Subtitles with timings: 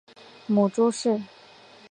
[0.47, 1.21] 母朱氏。